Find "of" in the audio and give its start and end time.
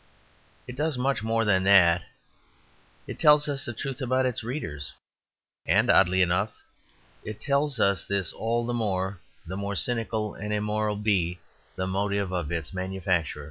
12.33-12.51